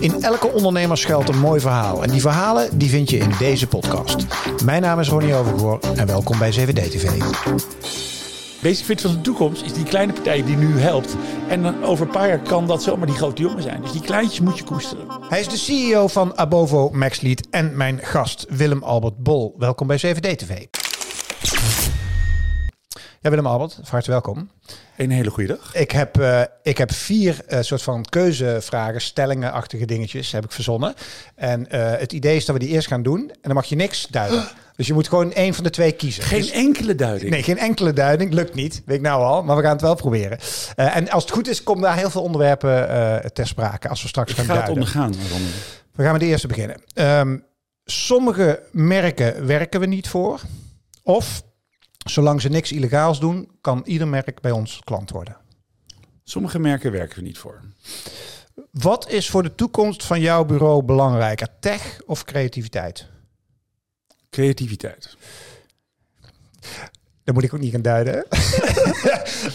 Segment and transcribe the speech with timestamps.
[0.00, 2.02] In elke ondernemer schuilt een mooi verhaal.
[2.02, 4.16] En die verhalen die vind je in deze podcast.
[4.64, 7.22] Mijn naam is Ronnie Overgoor en welkom bij 7D TV.
[8.62, 11.16] Basic Fit van de toekomst is die kleine partij die nu helpt.
[11.48, 13.82] En over een paar jaar kan dat zomaar die grote jongen zijn.
[13.82, 15.06] Dus die kleintjes moet je koesteren.
[15.28, 19.54] Hij is de CEO van Abovo MaxLead en mijn gast Willem Albert Bol.
[19.58, 20.66] Welkom bij 7D TV.
[23.20, 24.50] Ja, Willem Albert, van harte welkom.
[24.96, 25.74] Een hele goede dag.
[25.74, 30.94] Ik heb, eh, ik heb vier eh, soort van keuzevragen, stellingen-achtige dingetjes heb ik verzonnen.
[31.34, 33.76] En eh, het idee is dat we die eerst gaan doen en dan mag je
[33.76, 34.44] niks duiden.
[34.76, 36.22] Dus je moet gewoon één van de twee kiezen.
[36.22, 37.30] Geen Dus- enkele duiding.
[37.30, 38.32] Nee, geen enkele duiding.
[38.32, 38.82] Lukt niet.
[38.86, 39.42] Weet ik nou al.
[39.42, 40.38] Maar we gaan het wel proberen.
[40.74, 43.88] En als het goed is, komen daar heel veel onderwerpen ter sprake.
[43.88, 44.82] Als we straks Ik gaan ga het duiden.
[44.84, 45.52] ondergaan, Ronnie.
[45.92, 46.82] We gaan met de eerste beginnen.
[46.94, 47.36] Ehm,
[47.84, 50.40] sommige merken werken we niet voor.
[51.02, 51.42] Of,
[52.04, 55.36] zolang ze niks illegaals doen, kan ieder merk bij ons klant worden.
[56.24, 57.60] Sommige merken werken we niet voor.
[58.70, 61.48] Wat is voor de toekomst van jouw bureau belangrijker?
[61.60, 63.06] Tech of creativiteit?
[64.30, 65.16] Creativiteit.
[67.24, 68.26] Dat moet ik ook niet gaan duiden.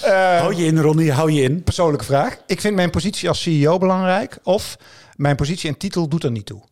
[0.01, 1.63] Eh, hou je in, Ronnie, hou je in.
[1.63, 2.37] persoonlijke vraag.
[2.47, 4.39] Ik vind mijn positie als CEO belangrijk.
[4.43, 4.77] Of
[5.15, 6.63] mijn positie en titel doet er niet toe.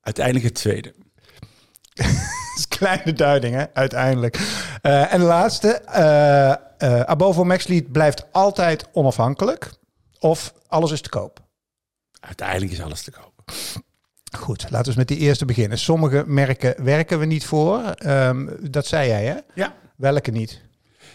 [0.00, 0.94] Uiteindelijk het tweede.
[2.78, 3.64] Kleine duiding, hè?
[3.74, 4.36] uiteindelijk.
[4.82, 5.68] Eh, en de laatste.
[5.68, 9.70] eh eh, Abovo MaxLead blijft altijd onafhankelijk.
[10.18, 11.40] Of alles is te koop.
[12.20, 13.52] Uiteindelijk is alles te koop.
[14.36, 15.78] Goed, laten we eens met die eerste beginnen.
[15.78, 17.82] Sommige merken werken we niet voor.
[17.82, 19.36] Ehm, dat zei jij, hè?
[19.54, 19.74] Ja.
[19.96, 20.60] Welke niet?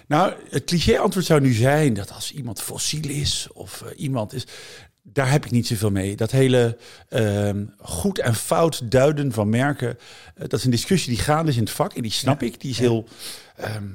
[0.08, 4.48] Nou, het cliché-antwoord zou nu zijn dat als iemand fossiel is of iemand is,
[5.14, 6.16] daar heb ik niet zoveel mee.
[6.16, 6.78] Dat hele
[7.10, 9.98] ehm, goed en fout duiden van merken,
[10.36, 12.62] eh, dat is een discussie die gaande is in het vak en die snap ik.
[12.62, 13.08] Die is heel
[13.56, 13.88] ehm,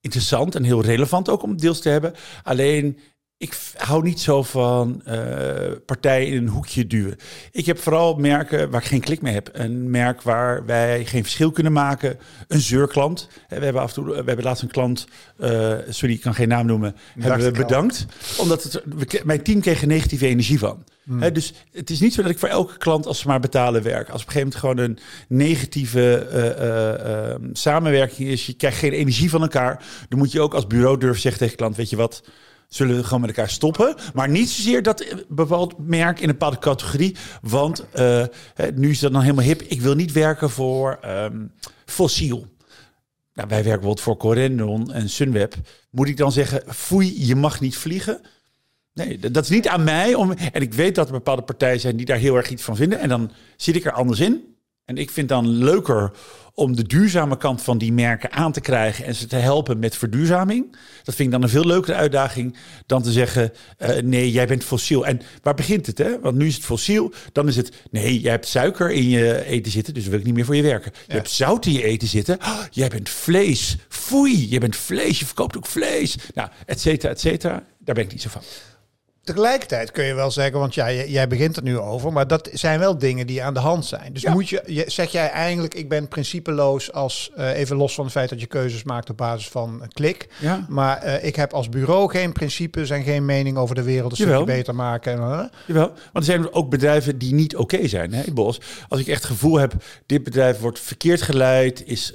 [0.00, 2.14] interessant en heel relevant ook om deels te hebben.
[2.42, 2.98] Alleen
[3.38, 7.16] ik hou niet zo van eh, partijen in een hoekje duwen.
[7.52, 9.50] Ik heb vooral merken waar ik geen klik mee heb.
[9.52, 12.18] Een merk waar wij geen verschil kunnen maken.
[12.48, 13.28] Een zeurklant.
[13.48, 15.06] We hebben af en toe, we hebben laatst een klant,
[15.38, 18.06] eh, sorry, ik kan geen naam noemen, hebben we bedankt.
[18.38, 20.84] Omdat het, we, mijn team kreeg er negatieve energie van.
[21.16, 23.82] Hè, dus het is niet zo dat ik voor elke klant als ze maar betalen
[23.82, 24.08] werk.
[24.08, 24.98] Als op een gegeven moment gewoon een
[25.38, 30.40] negatieve eh, eh, eh, samenwerking is, je krijgt geen energie van elkaar, dan moet je
[30.40, 32.22] ook als bureau durven zeggen tegen klant, weet je wat,
[32.68, 33.94] zullen we gewoon met elkaar stoppen.
[34.14, 37.16] Maar niet zozeer dat bepaald merk in een bepaalde categorie.
[37.42, 38.24] Want eh,
[38.74, 39.62] nu is dat dan helemaal hip.
[39.62, 41.46] Ik wil niet werken voor ehm,
[41.84, 42.46] fossiel.
[43.34, 45.54] Nou, wij werken bijvoorbeeld voor Corendon en Sunweb.
[45.90, 48.20] Moet ik dan zeggen, foei, je mag niet vliegen?
[48.94, 50.14] Nee, dat dat is niet aan mij.
[50.14, 52.76] Om, en ik weet dat er bepaalde partijen zijn die daar heel erg iets van
[52.76, 52.98] vinden.
[52.98, 54.56] En dan zit ik er anders in.
[54.88, 56.10] En ik vind dan leuker
[56.54, 59.96] om de duurzame kant van die merken aan te krijgen en ze te helpen met
[59.96, 60.76] verduurzaming.
[61.02, 62.56] Dat vind ik dan een veel leukere uitdaging
[62.86, 65.06] dan te zeggen: eh, nee, jij bent fossiel.
[65.06, 65.98] En waar begint het?
[65.98, 66.20] Hè?
[66.20, 69.72] Want nu is het fossiel, dan is het nee, jij hebt suiker in je eten
[69.72, 70.92] zitten, dus wil ik niet meer voor je werken.
[71.06, 73.76] Je hebt zout in je eten zitten, oh, jij bent vlees.
[73.88, 76.16] Foei, je bent vlees, je verkoopt ook vlees.
[76.34, 77.64] Nou, et cetera, et cetera.
[77.78, 78.42] Daar ben ik niet zo van.
[79.34, 82.48] Tegelijkertijd kun je wel zeggen, want ja, jij, jij begint er nu over, maar dat
[82.52, 84.12] zijn wel dingen die aan de hand zijn.
[84.12, 84.32] Dus Ja.
[84.32, 88.12] moet je, je, zeg jij eigenlijk, ik ben principeloos als, eh, even los van het
[88.12, 90.28] feit dat je keuzes maakt op basis van een klik.
[90.40, 90.66] Ja.
[90.68, 94.16] Maar eh, ik heb als bureau geen principes en geen mening over de wereld een
[94.16, 94.54] stukje Jawel.
[94.56, 95.12] beter maken.
[95.12, 98.12] En, eh, Jawel, want er zijn ook bedrijven die niet oké zijn.
[98.12, 98.60] Hè, Bos.
[98.88, 99.72] Als ik echt het gevoel heb,
[100.06, 102.14] dit bedrijf wordt verkeerd geleid, is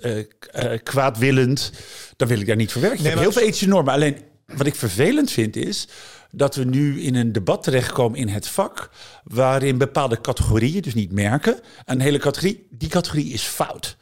[0.83, 1.71] kwaadwillend,
[2.15, 2.99] dan wil ik daar niet voor werken.
[2.99, 3.93] Ik heb heel veel ethische normen.
[3.93, 5.87] Alleen wat ik vervelend vind is
[6.35, 8.89] dat we nu in een debat terechtkomen in het vak,
[9.23, 13.97] waarin bepaalde categorieën, dus niet merken, een hele categorie, die categorie is fout.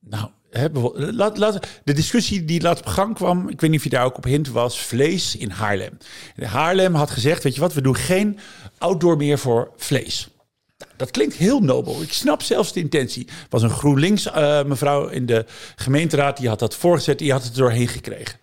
[0.00, 3.84] Nou, hè, laat, laat, de discussie die laatst op gang kwam, ik weet niet of
[3.84, 5.98] je daar ook op hint was, vlees in Haarlem.
[6.36, 8.38] Haarlem had gezegd, weet je wat, we doen geen
[8.78, 10.28] outdoor meer voor vlees.
[10.78, 12.02] Nou, Dat klinkt heel nobel.
[12.02, 13.26] Ik snap zelfs de intentie.
[13.26, 15.44] Er was een GroenLinks eh, mevrouw in de
[15.76, 18.38] gemeenteraad, die had dat voorgezet, die had het doorheen gekregen.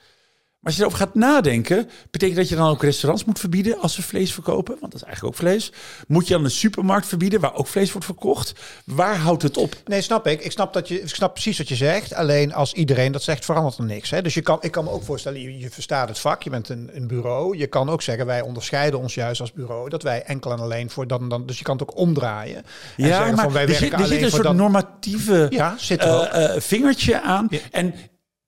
[0.66, 3.94] Maar als je erover gaat nadenken, betekent dat je dan ook restaurants moet verbieden als
[3.94, 4.78] ze vlees verkopen?
[4.80, 5.72] Want dat is eigenlijk ook vlees.
[6.08, 8.54] Moet je dan een supermarkt verbieden waar ook vlees wordt verkocht?
[8.86, 9.76] Waar houdt het op?
[9.86, 10.42] Nee, snap ik.
[10.44, 12.14] Ik snap, dat je, ik snap precies wat je zegt.
[12.14, 14.10] Alleen als iedereen dat zegt, verandert er niks.
[14.10, 14.22] Hè?
[14.22, 16.70] Dus je kan, ik kan me ook voorstellen, je, je verstaat het vak, je bent
[16.70, 17.58] een, een bureau.
[17.58, 19.90] Je kan ook zeggen, wij onderscheiden ons juist als bureau.
[19.90, 22.64] Dat wij enkel en alleen voor dan, dan dus je kan het ook omdraaien.
[22.98, 26.22] En zeggen van, wij er werken zit, er zit een soort normatieve Ja, zit er
[26.22, 27.48] eh, eh, vingertje aan.
[27.50, 27.60] Ja.
[27.72, 27.94] En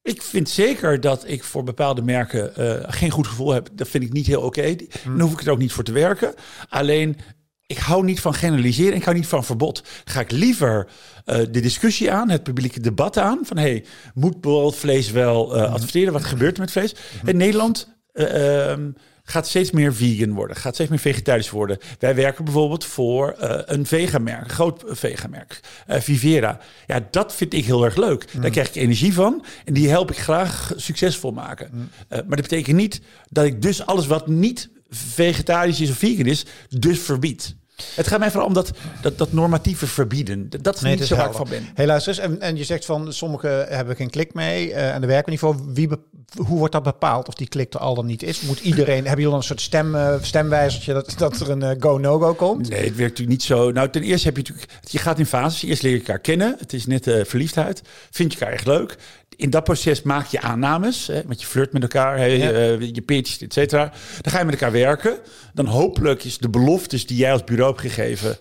[0.07, 3.69] ik vind zeker dat ik voor bepaalde merken eh, geen goed gevoel heb.
[3.73, 4.75] Dat vind ik niet heel oké.
[5.03, 5.17] Hmm.
[5.17, 6.33] Dan hoef ik er ook niet voor te werken.
[6.69, 7.17] Alleen,
[7.65, 8.95] ik hou niet van generaliseren.
[8.95, 9.83] Ik hou niet van verbod.
[10.05, 10.87] Ga ik liever
[11.25, 13.39] eh, de discussie aan, het publieke debat aan.
[13.43, 16.13] Van, hey, moet bijvoorbeeld vlees wel eh, adverteren?
[16.13, 16.95] Wat gebeurt er met vlees?
[17.25, 17.95] In Nederland...
[18.11, 18.91] eh, ehm,
[19.29, 21.77] gaat steeds meer vegan worden, gaat steeds meer vegetarisch worden.
[21.99, 26.59] Wij werken bijvoorbeeld voor uh, een vegamerk, een groot vegamerk, uh, Vivera.
[26.87, 28.41] Ja, dat vind ik heel erg leuk.
[28.41, 31.71] Daar krijg ik energie van en die help ik graag succesvol maken.
[31.73, 36.25] Uh, maar dat betekent niet dat ik dus alles wat niet vegetarisch is of vegan
[36.25, 37.55] is, dus verbied.
[37.95, 38.71] Het gaat mij vooral om dat,
[39.01, 40.49] dat, dat normatieve verbieden.
[40.61, 41.67] Dat is niet zo waar ik van ben.
[41.73, 42.17] Helaas is.
[42.17, 45.55] En, en je zegt van sommigen hebben geen klik mee uh, aan de werkniveau.
[45.73, 45.89] Wie
[46.35, 48.41] hoe wordt dat bepaald of die klik er al dan niet is?
[48.41, 51.71] Moet iedereen, hebben jullie dan een soort stem, uh, stemwijzertje dat, dat er een uh,
[51.79, 52.69] go-no-go komt?
[52.69, 53.71] Nee, het werkt natuurlijk niet zo.
[53.71, 55.63] Nou, ten eerste heb je natuurlijk, je gaat in fases.
[55.63, 56.55] Eerst leer je elkaar kennen.
[56.59, 57.81] Het is net uh, verliefdheid.
[58.11, 58.97] Vind je elkaar echt leuk?
[59.37, 62.49] In dat proces maak je aannames, hè, want je flirt met elkaar, ja.
[62.79, 63.91] je pitcht, et cetera.
[64.21, 65.17] Dan ga je met elkaar werken.
[65.53, 68.37] Dan hopelijk is de beloftes die jij als bureau hebt gegeven,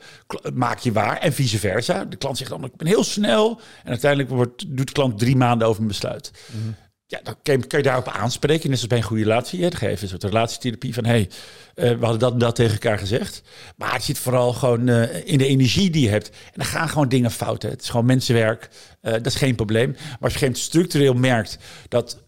[0.54, 1.18] maak je waar.
[1.18, 2.04] En vice versa.
[2.04, 3.60] De klant zegt dan, ik ben heel snel.
[3.84, 6.30] En uiteindelijk wordt, doet de klant drie maanden over een besluit.
[6.52, 6.74] Mm -hmm.
[7.08, 8.70] Ja, dan kan je, daarop aanspreken.
[8.70, 9.62] Net als bij een goede relatie.
[9.62, 9.68] Hè.
[9.68, 11.04] Dan geef je een soort relatietherapie van...
[11.04, 11.28] hé, hey,
[11.74, 13.42] uh, we hadden dat en dat tegen elkaar gezegd.
[13.76, 16.28] Maar het zit vooral gewoon uh, in de energie die je hebt.
[16.28, 17.62] En dan gaan gewoon dingen fout.
[17.62, 17.68] Hè.
[17.68, 18.68] Het is gewoon mensenwerk.
[19.02, 19.90] Uh, dat is geen probleem.
[19.90, 21.58] Maar als je geen structureel merkt
[21.88, 22.22] dat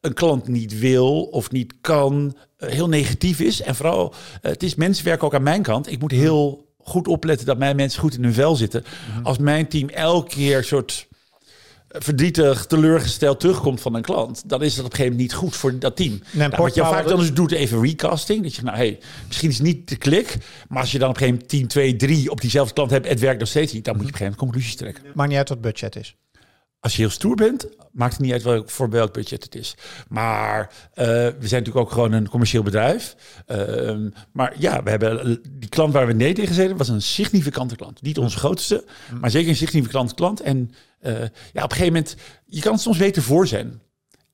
[0.00, 2.36] een klant niet wil of niet kan...
[2.56, 3.62] heel negatief is.
[3.62, 5.90] En vooral, het is mensenwerk ook aan mijn kant.
[5.90, 8.84] Ik moet heel goed opletten dat mijn mensen goed in hun vel zitten.
[9.08, 9.26] Mm-hmm.
[9.26, 11.08] Als mijn team elke keer soort
[11.98, 15.56] verdrietig, teleurgesteld terugkomt van een klant, dan is dat op een gegeven moment niet goed
[15.56, 16.20] voor dat team.
[16.30, 18.42] Nee, nou, wat je vaak dan dus doet, even recasting.
[18.42, 20.36] Dat je nou, hey, misschien is het niet de klik,
[20.68, 23.08] maar als je dan op een gegeven moment 10, 2, 3 op diezelfde klant hebt,
[23.08, 25.14] het werkt nog steeds niet, dan moet je op een gegeven moment conclusies trekken.
[25.14, 26.16] Maakt niet uit wat budget is.
[26.80, 29.74] Als je heel stoer bent, maakt het niet uit welk, voor welk budget het is.
[30.08, 33.16] Maar uh, we zijn natuurlijk ook gewoon een commercieel bedrijf.
[33.46, 33.96] Uh,
[34.32, 38.02] maar ja, we hebben die klant waar we nee tegen zeiden, was een significante klant.
[38.02, 38.84] Niet onze grootste,
[39.20, 40.40] maar zeker een significante klant.
[40.40, 40.70] En
[41.00, 42.16] ja, op een gegeven moment,
[42.46, 43.80] je kan het soms beter voor zijn.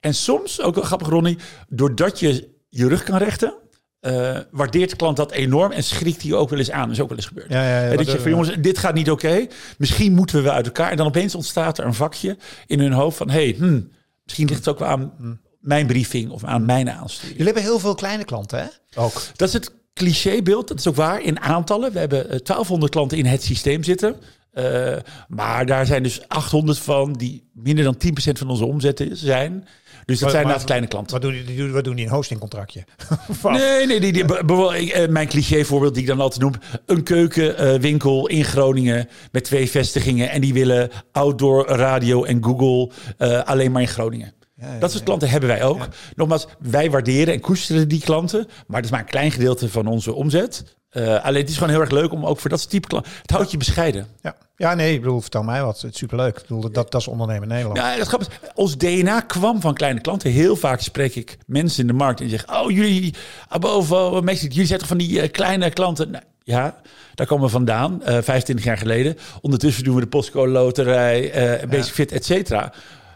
[0.00, 1.38] En soms, ook wel grappig Ronnie,
[1.68, 3.54] doordat je je rug kan rechten,
[4.00, 6.82] uh, waardeert de klant dat enorm en schrikt hij ook wel eens aan.
[6.82, 7.50] Dat is ook wel eens gebeurd.
[7.50, 9.26] Ja, ja, ja, dat je van jongens, dit gaat niet oké.
[9.26, 9.50] Okay.
[9.78, 10.90] Misschien moeten we wel uit elkaar.
[10.90, 12.36] En dan opeens ontstaat er een vakje
[12.66, 13.30] in hun hoofd van...
[13.30, 13.90] hey, hmm,
[14.24, 15.12] misschien ligt het ook wel aan
[15.60, 17.38] mijn briefing of aan mijn aansturing.
[17.38, 18.66] Jullie hebben heel veel kleine klanten, hè?
[19.00, 19.22] Ook.
[19.36, 20.68] Dat is het clichébeeld.
[20.68, 21.92] Dat is ook waar in aantallen.
[21.92, 24.16] We hebben 1200 klanten in het systeem zitten.
[24.54, 24.96] Uh,
[25.28, 29.68] maar daar zijn dus 800 van die minder dan 10% van onze omzetten zijn.
[30.04, 31.12] Dus dat maar, zijn naast kleine klanten.
[31.12, 32.84] Wat doen die, wat doen die een hostingcontractje?
[33.42, 36.54] nee, nee, die, die, bijvoorbeeld mijn cliché voorbeeld die ik dan altijd noem.
[36.86, 40.30] Een keukenwinkel in Groningen met twee vestigingen.
[40.30, 44.32] En die willen outdoor radio en Google uh, alleen maar in Groningen.
[44.62, 45.88] Ja, ja, dat soort klanten hebben wij ook.
[46.16, 48.46] Nogmaals, wij waarderen en koesteren die klanten.
[48.66, 50.76] Maar dat is maar een klein gedeelte van onze omzet.
[50.92, 53.12] Uh, alleen het is gewoon heel erg leuk om ook voor dat type klanten...
[53.22, 54.06] Het houdt je bescheiden.
[54.22, 55.80] Ja, ja nee, ik bedoel, vertel mij wat.
[55.80, 56.36] Het is superleuk.
[56.36, 57.78] Ik bedoel, dat, dat is ondernemen in Nederland.
[57.78, 58.28] Ja, dat grappig.
[58.54, 60.30] Ons DNA kwam van kleine klanten.
[60.30, 62.54] Heel vaak spreek ik mensen in de markt en zeg...
[62.54, 63.14] Oh, jullie,
[63.48, 66.10] Abovo, mensen, jullie zijn toch van die uh, kleine klanten...
[66.10, 66.80] Nou, ja,
[67.14, 69.16] daar komen we vandaan, uh, 25 jaar geleden.
[69.40, 71.30] Ondertussen doen we de postcode loterij,
[71.70, 71.94] Basic.
[71.94, 72.72] Fit, et cetera.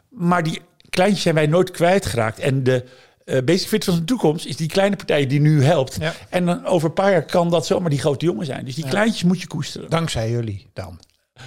[0.09, 0.61] Maar die
[0.97, 2.39] kleintjes zijn wij nooit kwijtgeraakt.
[2.39, 2.85] En de
[3.25, 5.97] uh, Basic Fit van de toekomst is die kleine partij die nu helpt.
[6.01, 6.15] Ja.
[6.29, 8.65] En dan over een paar jaar kan dat zomaar die grote jongen zijn.
[8.65, 9.91] Dus die kleintjes moet je koesteren.
[9.91, 10.99] Dankzij jullie dan.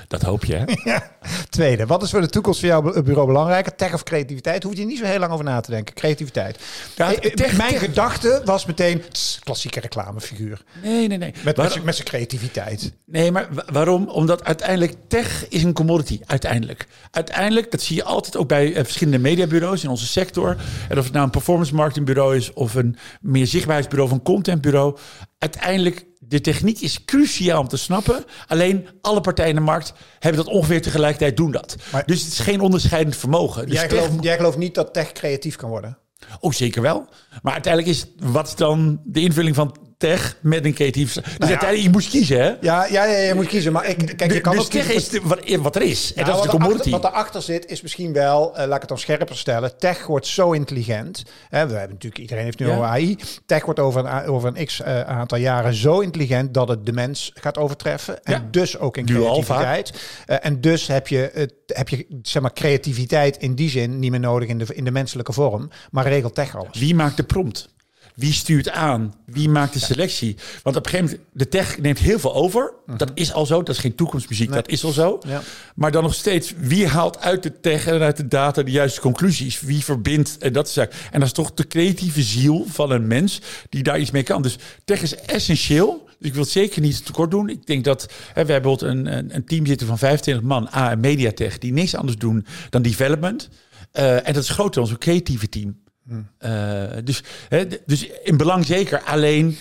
[0.08, 0.64] Dat hoop je, hè?
[0.92, 1.12] ja.
[1.50, 3.76] Tweede, wat is voor de toekomst voor jouw bureau belangrijker?
[3.76, 4.64] Tech of creativiteit?
[4.64, 5.96] Hoef je niet zo heel lang over na te denken.
[5.96, 6.60] Creativiteit.
[6.96, 7.80] Ja, tech, Mijn tech.
[7.80, 10.64] gedachte was meteen tss, klassieke reclamefiguur.
[10.84, 11.34] Nee, nee, nee.
[11.44, 12.94] Met, met, met zijn creativiteit.
[13.06, 14.08] Nee, maar waarom?
[14.08, 16.20] Omdat uiteindelijk tech is een commodity.
[16.26, 16.88] Uiteindelijk.
[17.12, 20.58] Uiteindelijk, dat zie je altijd ook bij uh, verschillende mediabureaus in onze sector.
[20.90, 24.98] En of het nou een performance marketingbureau is of een meer zichtbaarheidsbureau of een contentbureau.
[25.40, 28.24] Uiteindelijk de techniek is cruciaal om te snappen.
[28.48, 31.76] Alleen alle partijen in de markt hebben dat ongeveer tegelijkertijd doen dat.
[31.92, 33.66] Maar, dus het is geen onderscheidend vermogen.
[33.66, 35.98] Dus jij, gelooft, jij gelooft niet dat tech creatief kan worden?
[36.40, 37.08] Oh, zeker wel.
[37.42, 41.14] Maar uiteindelijk is wat is dan de invulling van tech met een creatief.
[41.14, 42.54] Dus nou uiteindelijk, je moet kiezen, hè?
[42.62, 43.72] Ja, ja, ja, je moet kiezen.
[43.72, 46.14] Maar ik, kijk, je kan dus ook tech is de, wat, wat, er is.
[46.14, 46.80] En nou, dat is de commodity.
[46.80, 49.78] Achter, wat erachter zit, is misschien wel, uh, laat ik het dan scherper stellen.
[49.78, 51.24] Tech wordt zo intelligent.
[51.50, 52.80] Hè, we hebben natuurlijk, iedereen heeft nu ja.
[52.80, 53.18] AI.
[53.46, 56.94] Tech wordt over een, over een x uh, aantal jaren zo intelligent dat het de
[56.94, 58.24] mens gaat overtreffen.
[58.24, 58.48] En ja.
[58.52, 59.94] dus ook in creativiteit.
[60.28, 64.20] Uh, en dus heb je, heb je zeg maar, creativiteit in die zin niet meer
[64.20, 65.70] nodig in de, in de menselijke vorm.
[65.92, 66.80] Maar regelt tech alles.
[66.80, 67.70] Wie maakt de prompt?
[68.20, 69.14] Wie stuurt aan?
[69.26, 70.36] Wie maakt de selectie?
[70.64, 72.74] Want op een gegeven moment, de tech neemt heel veel over.
[72.98, 73.64] Dat is al zo.
[73.64, 74.50] Dat is geen toekomstmuziek.
[74.50, 74.62] Nee.
[74.62, 75.20] Dat is al zo.
[75.28, 75.42] Ja.
[75.76, 79.02] Maar dan nog steeds, wie haalt uit de tech en uit de data de juiste
[79.02, 79.62] conclusies?
[79.62, 80.38] Wie verbindt?
[80.38, 81.08] En dat is eigenlijk.
[81.14, 84.42] En dat is toch de creatieve ziel van een mens die daar iets mee kan.
[84.42, 86.08] Dus tech is essentieel.
[86.18, 87.50] Dus ik wil het zeker niet tekort doen.
[87.50, 90.92] Ik denk dat hè, we hebben een, een, een team zitten van 25 man, A
[90.92, 93.50] en Mediatech, die niks anders doen dan development.
[93.94, 95.78] Uh, en dat is groter dan zo'n creatieve team.
[96.10, 99.02] Uh, dus, hè, dus in belang zeker.
[99.02, 99.58] Alleen,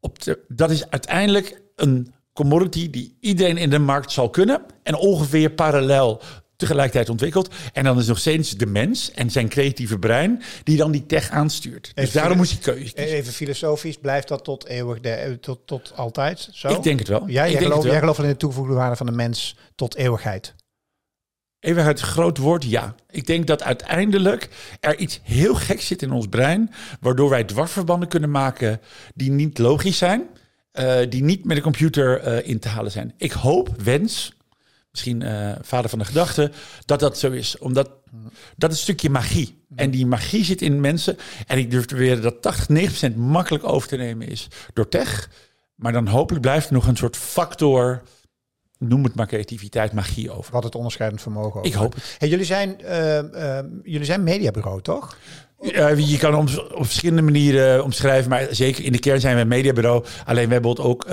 [0.00, 4.62] op de, dat is uiteindelijk een commodity die iedereen in de markt zal kunnen.
[4.82, 6.22] En ongeveer parallel
[6.56, 7.54] tegelijkertijd ontwikkelt.
[7.72, 11.30] En dan is nog steeds de mens en zijn creatieve brein die dan die tech
[11.30, 11.92] aanstuurt.
[11.94, 16.48] dus daarom moest je keuze Even filosofisch, blijft dat tot eeuwig, de, tot, tot altijd
[16.52, 16.68] zo?
[16.68, 17.28] Ik denk het wel.
[17.28, 17.92] Jij, gelooft, wel.
[17.92, 20.54] jij gelooft in de toegevoegde waarde van de mens tot eeuwigheid?
[21.66, 22.94] Eeuwigheid groot woord, ja.
[23.10, 24.48] Ik denk dat uiteindelijk
[24.80, 26.70] er iets heel geks zit in ons brein,
[27.00, 28.80] waardoor wij dwarsverbanden kunnen maken
[29.14, 30.22] die niet logisch zijn,
[30.72, 33.14] uh, die niet met de computer uh, in te halen zijn.
[33.16, 34.32] Ik hoop, wens,
[34.90, 36.50] misschien uh, vader van de gedachte,
[36.84, 37.58] dat dat zo is.
[37.58, 37.90] Omdat
[38.56, 39.64] dat een stukje magie.
[39.74, 41.16] En die magie zit in mensen.
[41.46, 45.30] En ik durf te beweren dat 80, 90% makkelijk over te nemen is door tech.
[45.74, 48.02] Maar dan hopelijk blijft nog een soort factor
[48.78, 50.52] noem het maar creativiteit, magie over.
[50.52, 51.66] Wat het onderscheidend vermogen over.
[51.66, 52.16] Ik hoop het.
[52.18, 55.16] Hey, jullie, zijn, uh, uh, jullie zijn mediabureau, toch?
[55.60, 59.40] Uh, je kan om, op verschillende manieren omschrijven, maar zeker in de kern zijn we
[59.40, 60.04] een mediabureau.
[60.24, 61.06] Alleen we hebben ook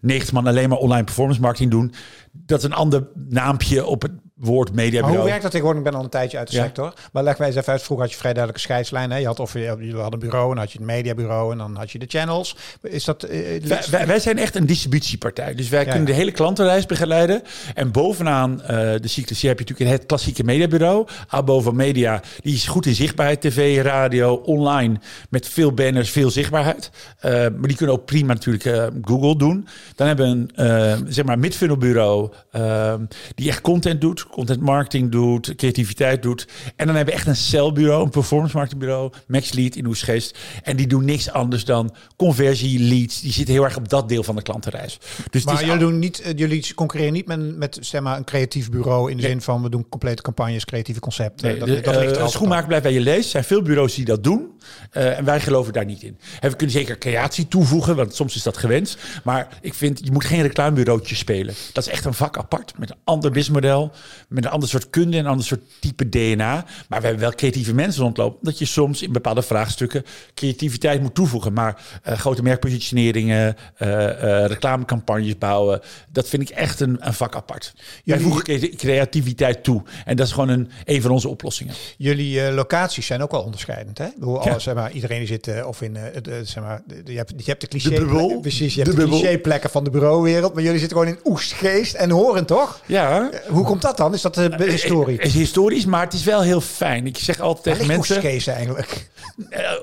[0.00, 1.94] 90 man alleen maar online performance marketing doen.
[2.32, 5.16] Dat is een ander naampje op het woord mediabureau.
[5.16, 5.84] Hoe werkt dat tegenwoordig?
[5.84, 6.62] Ik ben al een tijdje uit de ja.
[6.62, 6.92] sector.
[7.12, 7.82] Maar leg mij eens even uit.
[7.82, 9.10] Vroeger had je vrij duidelijke scheidslijn.
[9.10, 9.16] Hè?
[9.16, 11.76] Je had of je, je had een bureau en had je het mediabureau en dan
[11.76, 12.56] had je de channels.
[12.82, 13.24] Is dat?
[13.24, 13.30] Uh,
[13.64, 15.54] wij, wij, wij, zijn echt een distributiepartij.
[15.54, 16.12] Dus wij ja, kunnen ja.
[16.12, 17.42] de hele klantenreis begeleiden.
[17.74, 21.06] En bovenaan uh, de cyclus heb je natuurlijk het klassieke mediabureau.
[21.28, 22.22] Abo van Media.
[22.40, 23.40] Die is goed in zichtbaarheid.
[23.40, 25.00] TV, radio, online.
[25.30, 26.90] Met veel banners, veel zichtbaarheid.
[27.16, 29.68] Uh, maar die kunnen ook prima natuurlijk Google doen.
[29.94, 32.30] Dan hebben we een zeg maar midfunnelbureau
[33.34, 36.46] die echt content doet content marketing doet, creativiteit doet.
[36.76, 40.38] En dan hebben we echt een celbureau, een performance marketingbureau, Max Lead in Oesgeest.
[40.62, 43.20] En die doen niks anders dan conversie leads.
[43.20, 44.98] Die zitten heel erg op dat deel van de klantenreis.
[45.30, 49.10] Dus maar jullie, doen niet, jullie concurreren niet met, met zeg maar, een creatief bureau
[49.10, 49.30] in de nee.
[49.30, 51.46] zin van we doen complete campagnes, creatieve concepten.
[51.46, 53.24] Nee, dat, de, dat ligt uh, schoenmaker blijft bij je lees.
[53.24, 54.50] Er zijn veel bureaus die dat doen.
[54.92, 56.18] Uh, en wij geloven daar niet in.
[56.40, 58.98] En we kunnen zeker creatie toevoegen, want soms is dat gewenst.
[59.24, 61.54] Maar ik vind, je moet geen reclamebureautje spelen.
[61.72, 63.92] Dat is echt een vak apart met een ander businessmodel
[64.28, 66.64] met een ander soort kunde, een ander soort type DNA.
[66.88, 68.38] Maar we hebben wel creatieve mensen rondlopen.
[68.42, 70.04] Dat je soms in bepaalde vraagstukken
[70.34, 71.52] creativiteit moet toevoegen.
[71.52, 77.36] Maar uh, grote merkpositioneringen, uh, uh, reclamecampagnes bouwen, dat vind ik echt een, een vak
[77.36, 77.74] apart.
[78.04, 79.82] Wij voegen creativiteit toe.
[80.04, 81.74] En dat is gewoon een, een van onze oplossingen.
[81.96, 83.98] Jullie locaties zijn ook wel onderscheidend.
[83.98, 84.06] Hè?
[84.20, 84.58] Hoe ja.
[84.58, 85.98] zeg maar, iedereen zit of in,
[86.42, 88.40] zeg maar, je hebt, je hebt de cliché, de bubbel.
[88.40, 90.54] precies, je hebt de, de cliché plekken van de bureauwereld.
[90.54, 92.82] Maar jullie zitten gewoon in Oestgeest en Horen, toch?
[92.86, 93.30] Ja.
[93.48, 94.01] Hoe komt dat dan?
[94.10, 95.16] Is dat de historie?
[95.16, 97.06] Het is historisch, maar het is wel heel fijn.
[97.06, 98.16] Ik zeg altijd tegen mensen...
[98.16, 99.10] Oostgeest eigenlijk?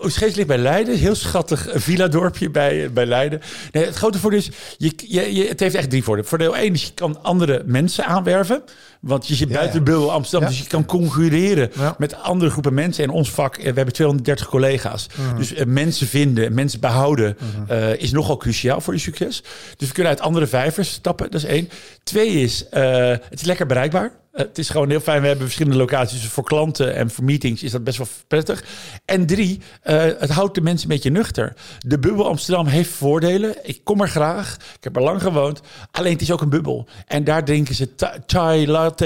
[0.02, 0.98] Oostgeest ligt bij Leiden.
[0.98, 3.42] Heel schattig villa-dorpje bij, bij Leiden.
[3.72, 6.30] Nee, het grote voordeel is, je, je, je, het heeft echt drie voordelen.
[6.30, 8.64] Voordeel één is, je kan andere mensen aanwerven.
[9.00, 13.04] Want je zit buiten de bubbel Amsterdam, dus je kan concurreren met andere groepen mensen.
[13.04, 15.08] En ons vak, we hebben 230 collega's.
[15.16, 15.38] Mm.
[15.38, 17.76] Dus uh, mensen vinden, mensen behouden mm.
[17.76, 19.44] uh, is nogal cruciaal voor je succes.
[19.78, 21.70] Dus we kunnen uit andere vijvers stappen, dat is één.
[22.04, 24.12] Twee is, uh, het is lekker bereikbaar.
[24.48, 25.22] Het is gewoon heel fijn.
[25.22, 26.22] We hebben verschillende locaties.
[26.22, 28.64] Dus voor klanten en voor meetings is dat best wel prettig.
[29.06, 31.54] En drie, uh, het houdt de mensen een beetje nuchter.
[31.80, 33.56] De bubbel Amsterdam heeft voordelen.
[33.64, 34.56] Ik kom er graag.
[34.56, 35.62] Ik heb er lang gewoond.
[35.92, 36.88] Alleen het is ook een bubbel.
[37.08, 37.90] En daar drinken ze
[38.26, 39.06] chai, latte.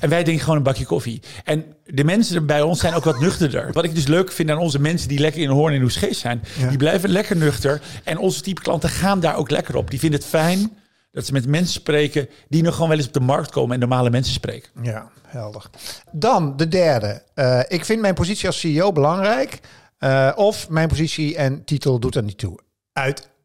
[0.00, 1.22] En wij drinken gewoon een bakje koffie.
[1.44, 3.72] En de mensen bij ons zijn ook wat nuchterder.
[3.72, 6.42] Wat ik dus leuk vind aan onze mensen die lekker in Hoorn en Oesgeest zijn.
[6.58, 6.68] Ja.
[6.68, 7.80] Die blijven lekker nuchter.
[8.04, 9.90] En onze type klanten gaan daar ook lekker op.
[9.90, 10.70] Die vinden het fijn
[11.16, 13.80] dat ze met mensen spreken die nog gewoon wel eens op de markt komen en
[13.80, 14.70] normale mensen spreken.
[14.82, 15.70] Ja, helder.
[16.12, 17.22] Dan de derde.
[17.34, 19.60] Uh, ik vind mijn positie als CEO belangrijk.
[19.98, 22.58] Uh, of mijn positie en titel doet er niet toe.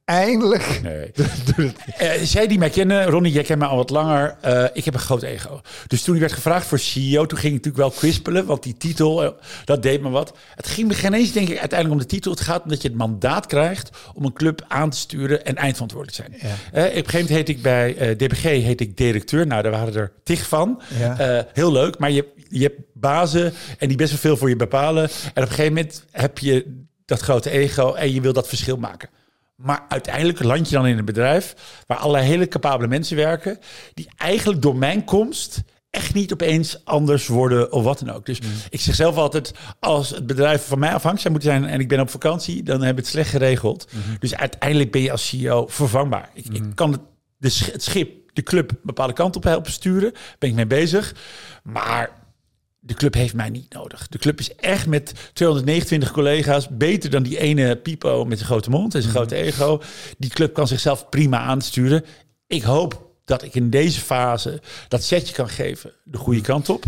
[0.06, 0.82] Uiteindelijk.
[0.84, 1.12] Nee.
[2.18, 4.36] uh, zij die mij kennen, Ronnie, jij kent mij al wat langer.
[4.46, 5.62] Uh, ik heb een groot ego.
[5.88, 8.46] Dus toen ik werd gevraagd voor CEO, toen ging ik natuurlijk wel kwispelen.
[8.46, 9.30] Want die titel, uh,
[9.66, 10.38] dat deed me wat.
[10.56, 12.32] Het ging me geen eens, denk ik, uiteindelijk om de titel.
[12.32, 15.56] Het gaat om dat je het mandaat krijgt om een club aan te sturen en
[15.56, 16.52] eindverantwoordelijk zijn.
[16.52, 16.88] Ja.
[16.88, 19.48] op een gegeven moment heet ik bij DBG heet ik directeur.
[19.48, 20.82] Nou, daar waren er tig van.
[21.00, 21.48] Ja.
[21.54, 25.04] heel leuk, maar je, je hebt bazen en die best wel veel voor je bepalen.
[25.04, 28.78] En op een gegeven moment heb je dat grote ego en je wil dat verschil
[28.78, 29.10] maken.
[29.64, 31.56] Maar uiteindelijk land je dan in een bedrijf
[31.88, 33.60] waar allerlei hele capabele mensen werken,
[33.94, 38.26] die eigenlijk door mijn komst echt niet opeens anders worden of wat dan ook.
[38.26, 38.48] Dus mm.
[38.70, 41.88] ik zeg zelf altijd, als het bedrijf van mij afhankelijk zou moeten zijn en ik
[41.88, 43.88] ben op vakantie, dan heb ik het slecht geregeld.
[43.92, 44.16] Mm -hmm.
[44.20, 46.30] Dus uiteindelijk ben je als CEO vervangbaar.
[46.34, 46.56] Ik, mm.
[46.56, 47.02] ik kan het,
[47.38, 50.12] de, het schip, de club, een bepaalde kant op helpen sturen.
[50.40, 51.16] Ben ik mee bezig.
[51.64, 52.10] Maar
[52.84, 54.08] de club heeft mij niet nodig.
[54.08, 58.70] De club is echt met 229 collega's beter dan die ene Pipo met zijn grote
[58.70, 59.82] mond en zijn grote ego.
[60.18, 62.06] Die club kan zichzelf prima aansturen.
[62.48, 66.84] Ik hoop dat ik in deze fase dat setje kan geven, de goede kant op.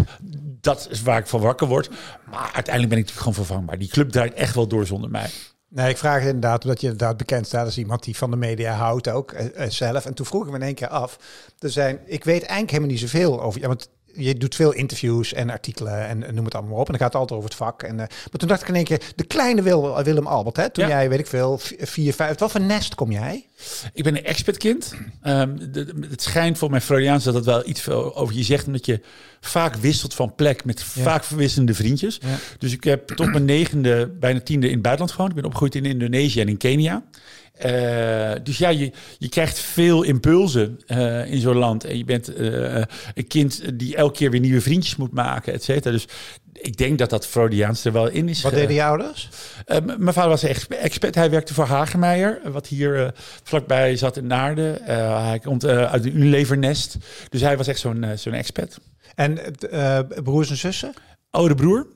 [0.61, 1.89] Dat is waar ik van wakker word.
[2.29, 3.77] Maar uiteindelijk ben ik natuurlijk gewoon vervangbaar.
[3.77, 5.29] Die club draait echt wel door zonder mij.
[5.69, 8.37] Nee, ik vraag het inderdaad omdat je inderdaad bekend staat als iemand die van de
[8.37, 10.05] media houdt ook eh, eh, zelf.
[10.05, 11.19] En toen vroeg ik me in één keer af.
[11.59, 13.61] Er zijn, ik weet eigenlijk helemaal niet zoveel over.
[13.61, 16.85] Ja, want je doet veel interviews en artikelen en, en noem het allemaal maar op.
[16.85, 17.83] En dan gaat het altijd over het vak.
[17.83, 20.69] En, uh, maar toen dacht ik in één keer, de kleine Wil, Willem Albert, hè?
[20.69, 20.89] toen Ja.
[20.89, 23.45] jij, weet ik veel, vier, vijf, wat voor nest kom jij?
[23.93, 24.93] Ik ben een expertkind.
[25.21, 28.43] Ehm, de- de- het schijnt voor mijn Freudiaans dat het wel iets veel over je
[28.43, 29.01] zegt, omdat je
[29.41, 31.01] vaak wisselt van plek met Ja.
[31.03, 32.19] vaak verwisselende vriendjes.
[32.21, 32.35] Ja.
[32.57, 35.29] Dus ik heb tot mijn negende, bijna tiende in het buitenland gewoond.
[35.31, 37.03] Ik ben opgegroeid in Indonesië en in Kenia.
[37.53, 41.83] Eh, dus ja, je, je krijgt veel impulsen eh, in zo'n land.
[41.83, 42.81] En je bent eh,
[43.13, 45.91] een kind die elke keer weer nieuwe vriendjes moet maken, et cetera.
[45.91, 46.07] Dus
[46.53, 48.41] ik denk dat dat Freudiaans er wel in is.
[48.41, 49.29] Wat deden je ouders?
[49.97, 51.15] mijn vader was echt expert.
[51.15, 54.83] Hij werkte voor Hagemeyer, wat hier vlakbij zat in Naarden.
[55.25, 56.97] Hij komt uit de Unilever-nest.
[57.29, 58.77] Dus hij was echt zo'n zo'n expert.
[59.15, 59.39] En
[60.23, 60.93] broers en zussen?
[61.29, 61.87] Oude broer.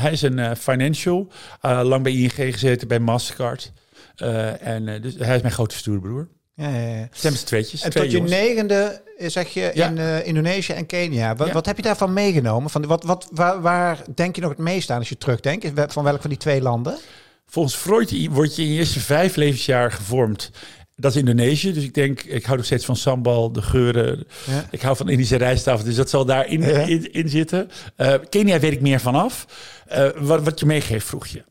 [0.00, 1.32] Hij is een financial.
[1.60, 3.72] lang bij ING gezeten, bij Mastercard.
[4.16, 6.28] Eh, en eh, dus hij is mijn grote stoere broer.
[6.54, 6.84] Ja, ja, ja.
[6.94, 7.82] Het zijn met z'n tweetjes.
[7.82, 9.88] En twee tot je negende zeg je Ja.
[9.88, 11.34] in eh, Indonesië en Kenia.
[11.36, 11.52] Wat, Ja.
[11.52, 12.70] wat heb je daarvan meegenomen?
[12.70, 15.92] Van, wat, wat, waar, waar denk je nog het meest aan als je terugdenkt?
[15.92, 16.98] Van welk van die twee landen?
[17.46, 20.50] Volgens Freud word je in je eerste vijf levensjaar gevormd.
[20.94, 21.72] Dat is Indonesië.
[21.72, 24.26] Dus ik denk, ik hou nog steeds van sambal, de geuren.
[24.46, 24.66] Ja.
[24.70, 27.70] Ik hou van Indische rijsttafel, dus dat zal daarin in, in zitten.
[28.28, 29.46] Kenia weet ik meer vanaf.
[29.86, 31.44] Eh wat, wat je meegeeft, vroeg je.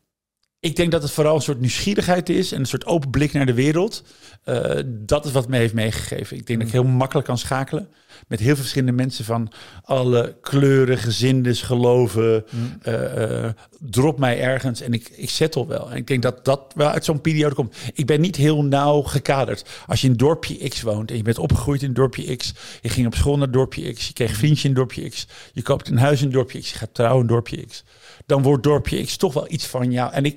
[0.60, 3.46] Ik denk dat het vooral een soort nieuwsgierigheid is en een soort open blik naar
[3.46, 4.02] de wereld.
[4.44, 6.36] Eh, dat is wat me heeft meegegeven.
[6.36, 7.88] Ik denk dat ik heel makkelijk kan schakelen
[8.28, 12.44] met heel veel verschillende mensen van alle kleuren, gezindes, geloven.
[12.82, 15.90] Eh, eh, drop mij ergens en ik, ik settle wel.
[15.90, 17.76] En ik denk dat dat wel uit zo'n periode komt.
[17.94, 19.68] Ik ben niet heel nauw gekaderd.
[19.86, 23.06] Als je in dorpje X woont en je bent opgegroeid in dorpje X, je ging
[23.06, 26.22] op school naar dorpje X, je kreeg vriendje in dorpje X, je koopt een huis
[26.22, 27.84] in dorpje X, je gaat trouwen in dorpje X,
[28.26, 30.12] dan wordt dorpje X toch wel iets van jou.
[30.12, 30.36] En ik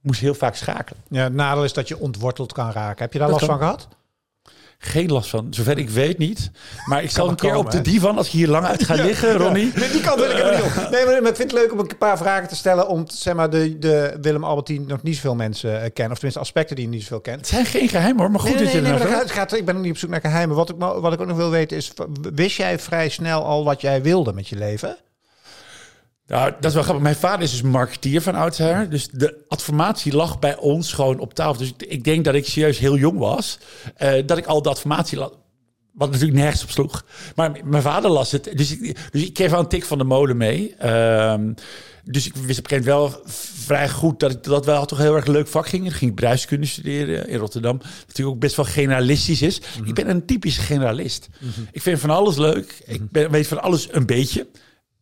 [0.00, 1.02] moest heel vaak schakelen.
[1.08, 3.02] Ja, het nadeel is dat je ontworteld kan raken.
[3.02, 3.58] Heb je daar Dat last kan.
[3.58, 3.88] van gehad?
[4.82, 6.50] Geen last van, zover ik weet niet.
[6.86, 8.94] Maar ik zal een keer komen, op de divan, als ik hier lang uit ga
[9.04, 9.72] liggen, Ronnie.
[9.74, 10.90] Nee, die kant wil ik helemaal niet op.
[10.90, 13.50] Nee, maar, ik vind het leuk om een paar vragen te stellen om zeg maar,
[13.50, 16.06] de, de Willem Albertine nog niet zoveel mensen eh, kennen.
[16.12, 17.36] Of tenminste aspecten die je niet zoveel kent.
[17.36, 19.30] Het zijn geen geheim hoor, maar goed Nee, nee, dat je nee, maar dat gaat,
[19.30, 20.56] gaat- ik ben nog niet op zoek naar geheimen.
[20.56, 21.92] Wat ik, wat ik ook nog wil weten is,
[22.34, 24.96] wist jij vrij snel al wat jij wilde met je leven?
[26.30, 27.02] Nou, dat is wel grappig.
[27.04, 28.90] Mijn vader is dus marketeer van oudsher.
[28.90, 31.58] Dus de adformatie lag bij ons gewoon op tafel.
[31.58, 33.58] Dus ik, ik denk dat ik serieus heel jong was.
[33.96, 35.18] eh, dat ik al de adformatie.
[35.92, 37.04] Wat natuurlijk nergens op sloeg.
[37.34, 38.50] Maar m- mijn vader las het.
[38.56, 40.74] Dus ik, dus ik kreeg wel een tik van de molen mee.
[40.78, 41.52] Ehm,
[42.04, 43.22] dus ik wist op een gegeven moment wel
[43.64, 45.82] vrij goed dat ik dat wel toch heel erg leuk vak ging.
[45.82, 47.78] Dan ging ik bedrijfskunde studeren in Rotterdam.
[47.78, 49.60] Wat natuurlijk ook best wel generalistisch is.
[49.84, 51.28] Ik ben een typische generalist.
[51.72, 52.82] Ik vind van alles leuk.
[52.86, 54.46] Ik ben, weet van alles een beetje.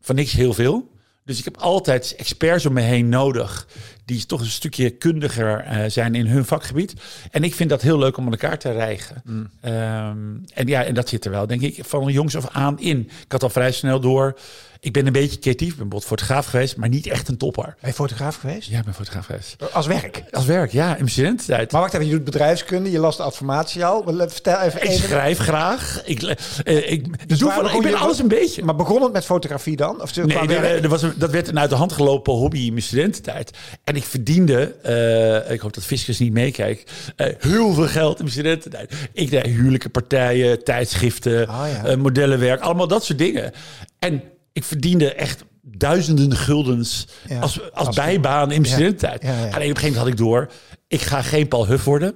[0.00, 0.96] Van niks heel veel.
[1.28, 3.66] Dus ik heb altijd experts om me heen nodig.
[4.08, 6.92] Die toch een stukje kundiger eh, zijn in hun vakgebied.
[7.30, 9.22] En ik vind dat heel leuk om aan elkaar te rijgen.
[9.60, 10.16] Ehm,
[10.54, 12.98] en ja, en dat zit er wel, denk ik, van jongs af aan in.
[13.24, 14.38] Ik had al vrij snel door.
[14.80, 15.68] Ik ben een beetje creatief.
[15.68, 17.64] Ben bijvoorbeeld fotograaf geweest, maar niet echt een topper.
[17.80, 18.68] Ben je fotograaf geweest?
[18.68, 19.56] Ja, ik ben fotograaf geweest.
[19.72, 20.22] Als werk.
[20.30, 21.72] Als werk, ja, in mijn studententijd.
[21.72, 24.14] Maar wacht even, je doet bedrijfskunde, je las de adformatie al.
[24.14, 24.82] Le- Vertel even.
[24.82, 26.02] Ik even schrijf graag.
[26.04, 28.62] Ik, eh, ik, doe van, ik ben je- alles een beetje.
[28.64, 30.02] Maar begon het met fotografie dan?
[30.02, 32.72] Of Nee, er, er was een, dat werd een uit de hand gelopen hobby in
[32.72, 33.50] mijn studententijd.
[33.84, 38.22] En ik verdiende, eh, ik hoop dat Fiscus niet meekijkt, eh, heel veel geld in
[38.22, 38.92] mijn studententijd.
[39.12, 41.84] Ik deed huwelijke partijen, tijdschriften, Ah, ja.
[41.84, 43.52] eh, modellenwerk, allemaal dat soort dingen.
[43.98, 49.22] En ik verdiende echt duizenden guldens Ja, als, als, als- bijbaan in mijn studententijd.
[49.24, 50.48] Alleen op een gegeven moment had ik door,
[50.88, 52.14] ik ga geen Paul Huff worden.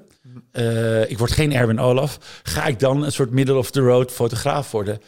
[1.08, 2.18] Ik word geen Erwin Olaf.
[2.42, 4.98] Ga ik dan een soort middle of the road fotograaf worden?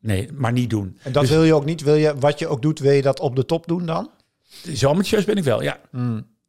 [0.00, 0.98] Nee, maar niet doen.
[1.02, 1.82] En dat Dus- wil je ook niet.
[1.82, 4.10] Wil je, wat je ook doet, wil je dat op de top doen dan?
[4.74, 5.78] Zo ambitieus ben ik wel, ja.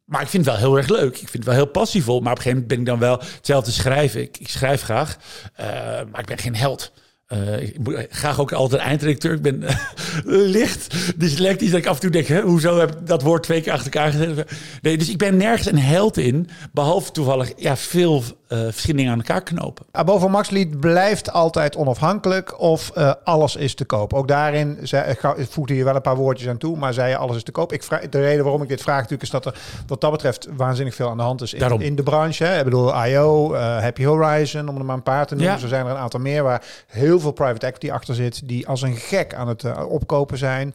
[0.08, 1.12] Maar ik vind het wel heel erg leuk.
[1.12, 2.20] Ik vind het wel heel passievol.
[2.20, 4.20] Maar op een gegeven moment ben ik dan wel hetzelfde schrijven.
[4.20, 5.16] Ik, ik schrijf graag,
[5.54, 5.66] eh,
[6.10, 6.92] maar ik ben geen held.
[7.26, 9.34] Eh, ik moet graag ook altijd eindredacteur.
[9.34, 9.76] Ik ben eh,
[10.58, 12.26] licht dyslectisch dat ik af en toe denk...
[12.26, 14.50] Hè, hoezo heb ik dat woord twee keer achter elkaar gezet?
[14.82, 16.48] Nee, dus ik ben nergens een held in.
[16.72, 19.86] Behalve toevallig ja, veel eh, verschillende dingen aan elkaar knopen.
[19.90, 24.12] Abo van Maxlied blijft altijd onafhankelijk of eh, alles is te koop.
[24.14, 27.16] Ook daarin zei, ga- voegde je wel een paar woordjes aan toe, maar zei je
[27.16, 27.72] alles is te koop.
[27.72, 29.54] Ik vraag, de reden waarom ik dit vraag natuurlijk is dat er
[29.86, 31.80] wat dat betreft waanzinnig veel aan de hand is in, Daarom.
[31.80, 32.44] in de branche.
[32.44, 32.58] Hè.
[32.58, 35.52] Ik bedoel, IO, eh, Happy Horizon, om er maar een paar te noemen.
[35.52, 35.58] Ja.
[35.58, 38.82] Zo zijn er een aantal meer waar heel veel private equity achter zit, die als
[38.82, 40.74] een gek aan het eh, opkopen zijn.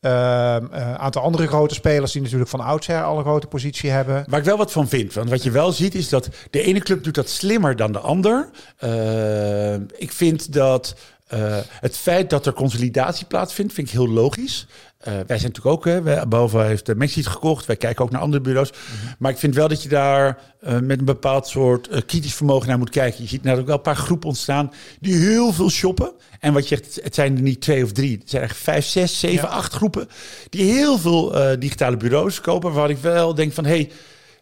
[0.00, 4.24] Ehm, Een aantal andere grote spelers die natuurlijk van oudsher al een grote positie hebben.
[4.28, 5.12] Waar ik wel wat van vind.
[5.12, 7.98] Want wat je wel ziet is dat de ene club doet dat slimmer dan de
[7.98, 8.50] ander.
[8.84, 10.94] Uh, ik vind dat
[11.34, 14.66] uh, het feit dat er consolidatie plaatsvindt, vind ik heel logisch.
[15.00, 17.66] Uh, wij zijn natuurlijk ook, hè, wij, boven heeft de Maxi gekocht.
[17.66, 18.70] Wij kijken ook naar andere bureaus.
[18.70, 19.14] Mm-hmm.
[19.18, 22.78] Maar ik vind wel dat je daar uh, met een bepaald soort kritisch vermogen naar
[22.78, 23.22] moet kijken.
[23.22, 26.12] Je ziet ook wel een paar groepen ontstaan die heel veel shoppen.
[26.40, 28.18] En wat je zegt, het zijn er niet twee of drie.
[28.18, 29.54] Het zijn echt vijf, zes, zeven, ja.
[29.54, 30.08] acht groepen
[30.48, 32.72] die heel veel digitale bureaus kopen.
[32.72, 33.90] Waar ik wel denk van, hé, hey,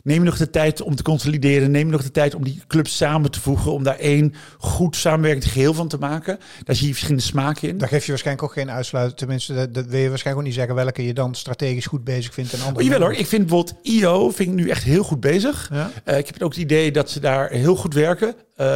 [0.08, 1.70] Neem je nog de tijd om te consolideren.
[1.70, 3.72] Neem je nog de tijd om die clubs samen te voegen.
[3.72, 6.38] Om daar één goed samenwerkend geheel van te maken.
[6.64, 7.78] Daar zie je verschillende smaken in.
[7.78, 9.18] Daar geef je waarschijnlijk ook geen uitsluiting.
[9.18, 12.34] Tenminste, dat, dat wil je waarschijnlijk ook niet zeggen welke je dan strategisch goed bezig
[12.34, 12.52] vindt.
[12.52, 13.12] En andere oh, jawel hoor.
[13.12, 15.70] Ik vind bijvoorbeeld IO vind ik nu echt heel goed bezig.
[15.72, 15.90] Ja?
[16.04, 18.28] Uh, ik heb ook het idee dat ze daar heel goed werken.
[18.28, 18.66] Uh,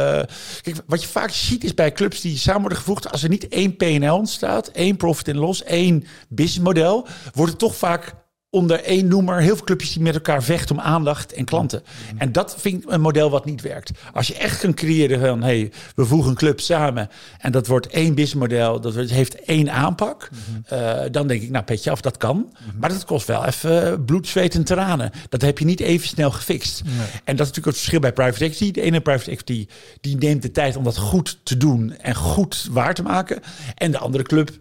[0.61, 3.47] kijk, wat je vaak ziet is bij clubs die samen worden gevoegd, als er niet
[3.47, 8.13] één PNL ontstaat, één profit en loss, één businessmodel, wordt het toch vaak
[8.53, 11.83] onder één noemer heel veel clubjes die met elkaar vechten om aandacht en klanten.
[12.17, 13.91] En dat vind ik een model wat niet werkt.
[14.13, 17.87] Als je echt kan creëren van, hey, we voegen een club samen en dat wordt
[17.87, 20.29] één businessmodel, dat heeft één aanpak,
[20.73, 22.53] uh, dan denk ik, nou petje af, dat kan.
[22.79, 25.11] Maar dat kost wel even bloed, zweet en tranen.
[25.29, 26.83] Dat heb je niet even snel gefixt.
[26.83, 26.93] Nee.
[26.95, 28.71] En dat is natuurlijk het verschil bij private equity.
[28.71, 29.67] De ene private equity,
[30.01, 33.41] die neemt de tijd om dat goed te doen en goed waar te maken.
[33.75, 34.51] En de andere club,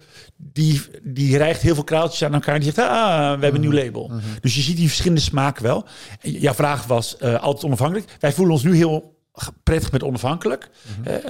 [0.44, 2.54] die, die rijgt heel veel kraaltjes aan elkaar.
[2.54, 4.08] En die zegt, ah, we hebben een nieuw label.
[4.08, 4.20] Mm -hmm.
[4.40, 5.86] Dus je ziet die verschillende smaken wel.
[6.20, 8.16] Jouw vraag was uh, altijd onafhankelijk.
[8.20, 9.20] Wij voelen ons nu heel
[9.62, 10.70] prettig met onafhankelijk.
[10.98, 11.14] Mm -hmm.
[11.14, 11.22] uh,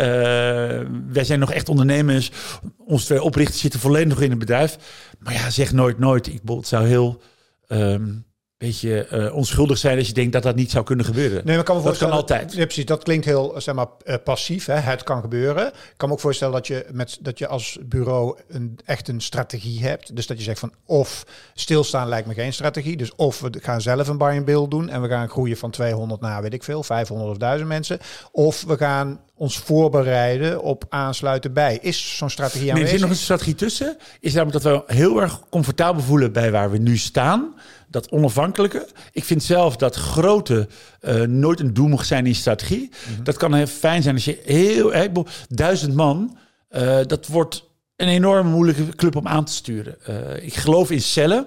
[1.13, 2.31] wij zijn nog echt ondernemers.
[2.79, 4.79] Onze twee oprichters zitten volledig nog in het bedrijf.
[5.19, 6.27] Maar ja, zeg nooit nooit.
[6.27, 7.23] Ik het zou heel...
[7.69, 8.25] Um,
[8.67, 11.43] beetje uh, onschuldig zijn als je denkt dat dat niet zou kunnen gebeuren.
[11.45, 12.53] Nee, maar kan me dat kan altijd.
[12.53, 12.85] Ja, precies.
[12.85, 14.67] Dat klinkt heel zeg maar uh, passief.
[14.67, 14.75] Hè?
[14.75, 15.67] Het kan gebeuren.
[15.67, 19.21] Ik kan me ook voorstellen dat je met dat je als bureau een echt een
[19.21, 20.17] strategie hebt.
[20.17, 22.97] Dus dat je zegt van of stilstaan lijkt me geen strategie.
[22.97, 25.71] Dus of we gaan zelf een buy and build doen en we gaan groeien van
[25.71, 27.99] 200 naar weet ik veel 500 of 1000 mensen.
[28.33, 31.79] Of we gaan ons voorbereiden op aansluiten bij.
[31.81, 32.83] Is zo'n strategie aanwezig?
[32.83, 33.97] Nee, er zit nog een strategie tussen.
[34.21, 37.55] Is namelijk dat we heel erg comfortabel voelen bij waar we nu staan
[37.93, 38.89] dat onafhankelijke.
[39.13, 40.69] Ik vind zelf dat grote
[41.01, 42.81] uh, nooit een doel mag zijn in strategie.
[42.81, 43.25] Mm -hmm.
[43.25, 46.37] Dat kan heel fijn zijn als je heel, heel duizend man,
[46.71, 49.97] uh, dat wordt een enorm moeilijke club om aan te sturen.
[50.09, 51.47] Uh, ik geloof in cellen.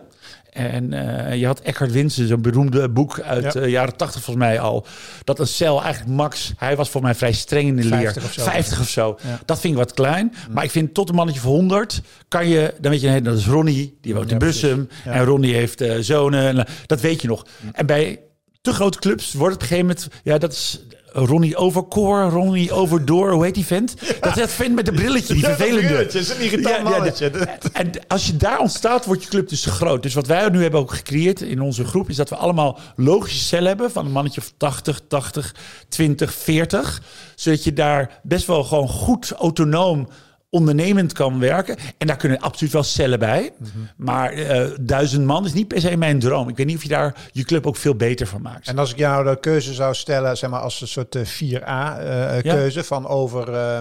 [0.56, 3.66] En uh, je had Eckhart Winsen, zo'n beroemde boek uit de ja.
[3.66, 4.86] uh, jaren tachtig volgens mij al.
[5.24, 8.24] Dat een cel eigenlijk max, hij was voor mij vrij streng in de 50 leer.
[8.26, 9.18] Of zo, 50 of zo.
[9.24, 9.40] Ja.
[9.46, 10.34] Dat vind ik wat klein.
[10.48, 10.54] Mm.
[10.54, 13.46] Maar ik vind tot een mannetje van 100 kan je, dan weet je, dat is
[13.46, 14.90] Ronnie, die woont in Bussum.
[15.04, 17.46] En Ronnie heeft uh, zonen, dat weet je nog.
[17.60, 17.70] Mm.
[17.74, 18.20] En bij
[18.62, 20.86] te grote clubs wordt het op een gegeven moment, ja, dat is
[21.16, 23.96] Ronnie Overcore, Ronnie Overdoor, hoe heet die vent?
[24.22, 25.96] Dat is dat vent met de brilletje, die ja, vervelende.
[25.96, 30.04] Het is een ja, En als je daar ontstaat, wordt je club dus groot.
[30.04, 33.44] Dus wat wij nu hebben ook gecreëerd in onze groep, is dat we allemaal logische
[33.44, 35.56] cellen hebben van een mannetje of 80, 80,
[35.90, 37.02] 20, 40.
[37.36, 40.08] Zodat je daar best wel gewoon goed autonoom
[40.56, 41.78] ondernemend kan werken.
[41.98, 43.52] En daar kunnen absoluut wel cellen bij.
[43.58, 43.90] Mm -hmm.
[43.98, 46.50] Maar uh, duizend man is niet per se mijn droom.
[46.50, 48.68] Ik weet niet of je daar je club ook veel beter van maakt.
[48.68, 52.84] En als ik jou de keuze zou stellen, zeg maar als een soort 4A-keuze uh,
[52.84, 52.84] ja.
[52.84, 53.78] van over uh,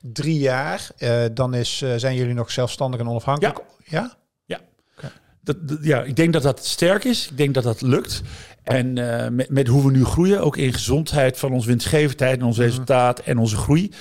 [0.00, 0.90] drie jaar,
[1.32, 3.58] dan is, zijn jullie nog zelfstandig en onafhankelijk?
[3.84, 4.00] Ja.
[4.00, 4.60] ja?
[5.00, 5.10] Ja.
[5.42, 7.28] Dat, ja, ik denk dat dat sterk is.
[7.30, 8.22] Ik denk dat dat lukt.
[8.68, 12.44] En uh, met, met, hoe we nu groeien, ook in gezondheid van onze winstgevendheid en
[12.44, 13.92] ons resultaat en onze groei,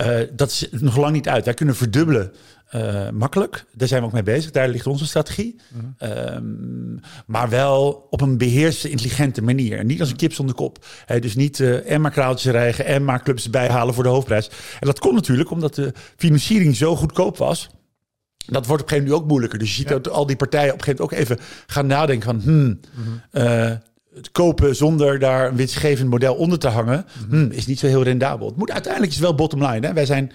[0.00, 1.44] uh, dat is nog lang niet uit.
[1.44, 2.32] Wij kunnen verdubbelen
[2.74, 3.64] uh, makkelijk.
[3.72, 4.50] Daar zijn we ook mee bezig.
[4.50, 5.56] Daar ligt onze strategie.
[6.02, 9.78] Um, maar wel op een beheerste, intelligente manier.
[9.78, 10.84] En niet als een kip zonder kop.
[11.04, 14.50] He, dus niet en maar kraaltjes rijgen en maar clubs bijhalen voor de hoofdprijs.
[14.80, 17.68] En dat kon natuurlijk omdat de financiering zo goedkoop was.
[18.46, 19.58] Dat wordt op een gegeven moment ook moeilijker.
[19.58, 19.98] Dus je ziet ja.
[19.98, 22.40] dat al die partijen op een gegeven moment ook even gaan nadenken van...
[22.40, 22.78] Hmm, mm
[23.30, 23.78] -hmm
[24.16, 27.50] het kopen zonder daar een winstgevend model onder te hangen, mm -hmm.
[27.50, 28.46] is niet zo heel rendabel.
[28.46, 29.86] Het moet uiteindelijk is wel bottom line.
[29.86, 29.92] Hè?
[29.92, 30.32] Wij zijn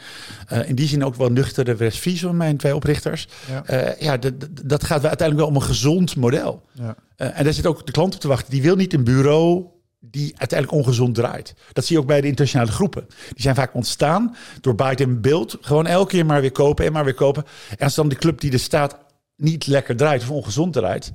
[0.54, 3.28] uh, in die zin ook wel nuchtere Westfries van mijn twee oprichters.
[3.50, 4.18] Ja, uh, ja
[4.64, 6.62] dat gaat uiteindelijk wel om een gezond model.
[6.72, 6.96] Ja.
[7.18, 8.52] Uh, en daar zit ook de klant op te wachten.
[8.52, 9.66] Die wil niet een bureau
[10.00, 11.54] die uiteindelijk ongezond draait.
[11.74, 13.06] Dat zie je ook bij de internationale groepen.
[13.08, 15.58] Die zijn vaak ontstaan door buy en build.
[15.62, 17.44] Gewoon elke keer maar weer kopen en maar weer kopen.
[17.70, 18.98] En als dan de club die er staat
[19.36, 21.12] niet lekker draait of ongezond draait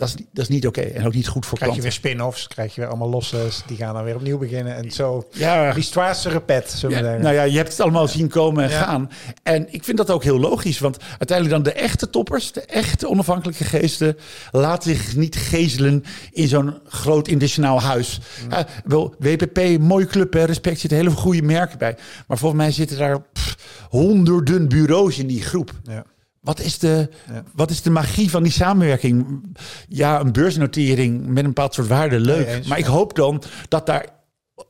[0.00, 0.92] dat is, dat is niet oké okay.
[0.92, 1.90] en ook niet goed voor krijg klanten.
[1.92, 4.90] je weer spin-offs, krijg je weer allemaal losse, die gaan dan weer opnieuw beginnen en
[4.90, 5.28] zo.
[5.32, 7.18] Ja, histoire repet, zullen ja.
[7.18, 8.82] Nou ja, je hebt het allemaal zien komen en ja.
[8.82, 9.10] gaan.
[9.42, 13.08] En ik vind dat ook heel logisch, want uiteindelijk dan de echte toppers, de echte
[13.08, 14.16] onafhankelijke geesten,
[14.50, 18.20] laten zich niet gezelen in zo'n groot internationaal huis.
[18.44, 18.50] Mm.
[18.50, 21.96] Ja, wel, WPP, mooie club, hè, respect, zitten hele goede merken bij.
[22.26, 23.56] Maar volgens mij zitten daar pff,
[23.88, 25.70] honderden bureaus in die groep.
[25.82, 26.04] Ja.
[26.40, 27.42] Wat is, de, Ja.
[27.54, 29.42] wat is de magie van die samenwerking?
[29.88, 32.46] Ja, een beursnotering met een bepaald soort waarde, leuk.
[32.46, 34.06] Nee, maar ik hoop dan dat daar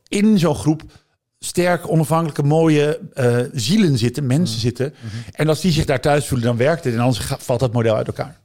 [0.07, 0.81] in zo'n groep
[1.39, 4.61] sterk, onafhankelijke, mooie eh, zielen zitten, mensen Mm.
[4.61, 4.93] zitten.
[4.99, 5.15] Mhm.
[5.31, 6.93] En als die zich daar thuis voelen, dan werkt het.
[6.93, 8.39] En anders valt dat model uit elkaar.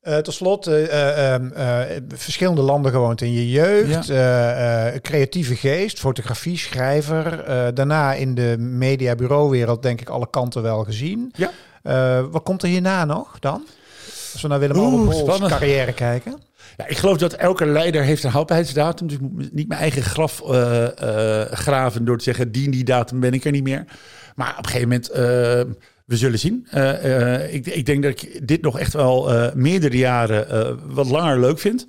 [0.00, 4.06] Eh, tot slot, eh, eh, ehm, eh, verschillende landen gewoond in je jeugd.
[5.02, 7.44] creatieve geest, fotografie, schrijver.
[7.74, 11.32] daarna in de media-bureauwereld denk ik alle kanten wel gezien.
[11.36, 11.50] Ja.
[11.82, 13.66] Eh, wat komt er hierna nog dan?
[14.32, 15.50] Als we naar Willem Oeh, Alberts spannend.
[15.50, 16.38] carrière kijken.
[16.76, 19.06] Ja, ik geloof dat elke leider heeft een houdbaarheidsdatum.
[19.06, 22.52] Dus ik moet niet mijn eigen graf eh, eh, graven door te zeggen...
[22.52, 23.84] die en die datum ben ik er niet meer.
[24.34, 25.08] Maar op een gegeven moment,
[26.04, 26.66] we zullen zien.
[27.50, 31.86] Ik, ik denk dat ik dit nog echt wel meerdere jaren wat langer leuk vind.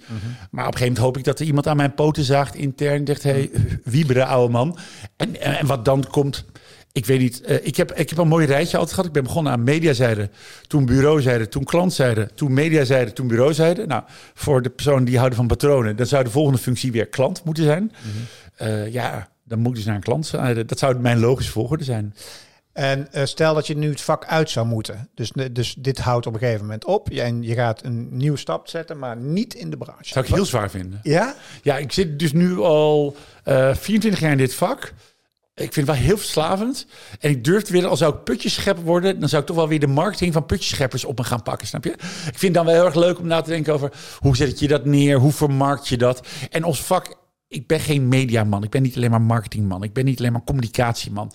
[0.51, 2.99] Maar op een gegeven moment hoop ik dat er iemand aan mijn poten zaagt intern...
[2.99, 3.51] en zegt, hey,
[3.83, 4.77] wiebere oude man.
[5.15, 6.45] En, en wat dan komt...
[6.91, 7.41] Ik weet niet.
[7.41, 9.05] eh, ik, heb, ik heb een mooi rijtje altijd gehad.
[9.07, 10.29] Ik ben begonnen aan mediazijde,
[10.67, 13.85] toen bureauzijde, toen klantzijde, toen mediazijde, toen bureauzijde.
[13.85, 17.43] Nou, voor de personen die houden van patronen, dan zou de volgende functie weer klant
[17.43, 17.91] moeten zijn.
[18.55, 20.65] Eh, ja, dan moeten ze naar een klantzijde.
[20.65, 22.15] Dat zou mijn logische volgorde zijn.
[22.73, 25.09] En eh, stel dat je nu het vak uit zou moeten.
[25.15, 27.09] Dus, dus dit houdt op een gegeven moment op.
[27.09, 30.03] En je gaat een nieuwe stap zetten, maar niet in de branche.
[30.07, 30.99] Zou ik heel zwaar vinden.
[31.03, 31.35] Ja?
[31.61, 34.93] Ja, ik zit dus nu al eh 24 jaar in dit vak.
[35.59, 36.85] Ik vind het wel heel verslavend.
[37.19, 39.79] En ik durf weer, als zou ik putjeschepper worden, dan zou ik toch wel weer
[39.79, 41.91] de marketing van putjescheppers op me gaan pakken, snap je?
[41.91, 44.59] Ik vind het dan wel heel erg leuk om na te denken over hoe zet
[44.59, 46.27] je dat neer, hoe vermarkt je dat?
[46.49, 47.15] En ons vak,
[47.49, 50.43] ik ben geen mediaman, ik ben niet alleen maar marketingman, ik ben niet alleen maar
[50.43, 51.31] communicatieman.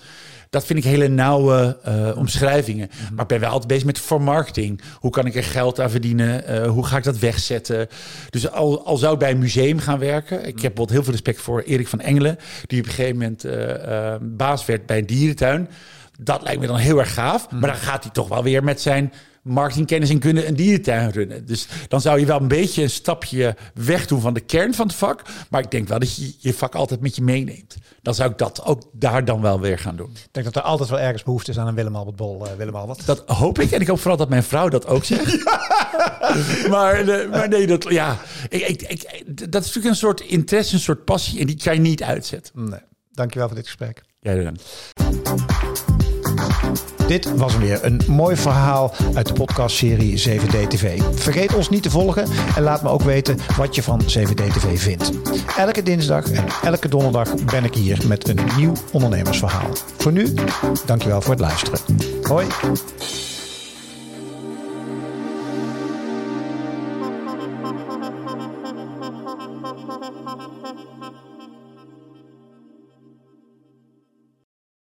[0.50, 2.88] Dat vind ik hele nauwe eh, omschrijvingen.
[3.12, 4.81] Maar ik ben wel altijd bezig met vermarkting.
[4.98, 6.46] Hoe kan ik er geld aan verdienen?
[6.46, 7.88] Eh, hoe ga ik dat wegzetten?
[8.31, 10.38] Dus al, al zou ik bij een museum gaan werken.
[10.38, 12.38] Ik heb bijvoorbeeld heel veel respect voor Erik van Engelen.
[12.66, 15.68] Die op een gegeven moment eh, baas werd bij een dierentuin.
[16.20, 17.50] Dat lijkt me dan heel erg gaaf.
[17.50, 19.12] Maar dan gaat hij toch wel weer met zijn
[19.44, 21.46] marketingkennis en kunde een dierentuin runnen.
[21.46, 24.87] Dus dan zou je wel een beetje een stapje weg doen van de kern van
[24.87, 25.22] het vak.
[25.50, 27.76] Maar ik denk wel dat je je vak altijd met je meeneemt.
[28.02, 30.11] Dan zou ik dat ook daar dan wel weer gaan doen.
[30.11, 32.46] Ik denk dat er altijd wel ergens behoefte is aan een Willem Albert Bol.
[32.46, 33.07] eh, Willem Albert.
[33.07, 33.70] Dat hoop ik.
[33.70, 35.44] En ik hoop vooral dat mijn vrouw dat ook zegt.
[36.68, 39.02] maar, eh, maar nee, dat, ja, ik, ik, ik,
[39.52, 41.40] dat is natuurlijk een soort interesse, een soort passie.
[41.40, 42.68] En die kan je niet uitzetten.
[42.68, 42.80] Nee.
[43.12, 44.02] Dankjewel voor dit gesprek.
[44.20, 44.57] Jij dan.
[47.07, 47.85] Dit was weer.
[47.85, 51.00] Een mooi verhaal uit de podcastserie 7D TV.
[51.14, 54.80] Vergeet ons niet te volgen en laat me ook weten wat je van 7D TV
[54.80, 55.11] vindt.
[55.57, 59.70] Elke dinsdag en elke donderdag ben ik hier met een nieuw ondernemersverhaal.
[59.98, 60.35] Voor nu,
[60.87, 61.78] dankjewel voor het luisteren.
[62.22, 62.46] Hoi.